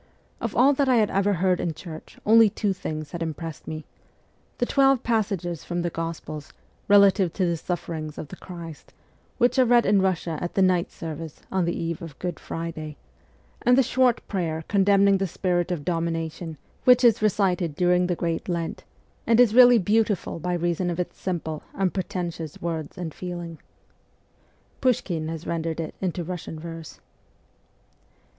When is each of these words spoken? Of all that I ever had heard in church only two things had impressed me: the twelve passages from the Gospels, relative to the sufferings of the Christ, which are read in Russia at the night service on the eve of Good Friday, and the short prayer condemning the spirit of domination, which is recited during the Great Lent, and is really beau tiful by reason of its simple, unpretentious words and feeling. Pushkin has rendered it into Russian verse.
Of 0.41 0.55
all 0.55 0.73
that 0.73 0.89
I 0.89 0.99
ever 0.99 1.33
had 1.33 1.41
heard 1.43 1.59
in 1.59 1.75
church 1.75 2.17
only 2.25 2.49
two 2.49 2.73
things 2.73 3.11
had 3.11 3.21
impressed 3.21 3.67
me: 3.67 3.85
the 4.57 4.65
twelve 4.65 5.03
passages 5.03 5.63
from 5.63 5.83
the 5.83 5.91
Gospels, 5.91 6.51
relative 6.87 7.31
to 7.33 7.45
the 7.45 7.55
sufferings 7.55 8.17
of 8.17 8.29
the 8.29 8.35
Christ, 8.35 8.95
which 9.37 9.59
are 9.59 9.65
read 9.65 9.85
in 9.85 10.01
Russia 10.01 10.39
at 10.41 10.55
the 10.55 10.63
night 10.63 10.89
service 10.91 11.41
on 11.51 11.65
the 11.65 11.79
eve 11.79 12.01
of 12.01 12.17
Good 12.17 12.39
Friday, 12.39 12.97
and 13.61 13.77
the 13.77 13.83
short 13.83 14.27
prayer 14.27 14.63
condemning 14.67 15.19
the 15.19 15.27
spirit 15.27 15.69
of 15.69 15.85
domination, 15.85 16.57
which 16.83 17.03
is 17.03 17.21
recited 17.21 17.75
during 17.75 18.07
the 18.07 18.15
Great 18.15 18.49
Lent, 18.49 18.83
and 19.27 19.39
is 19.39 19.53
really 19.53 19.77
beau 19.77 20.01
tiful 20.01 20.39
by 20.39 20.53
reason 20.55 20.89
of 20.89 20.99
its 20.99 21.19
simple, 21.21 21.61
unpretentious 21.75 22.59
words 22.59 22.97
and 22.97 23.13
feeling. 23.13 23.59
Pushkin 24.81 25.27
has 25.27 25.45
rendered 25.45 25.79
it 25.79 25.93
into 26.01 26.23
Russian 26.23 26.57
verse. 26.59 26.99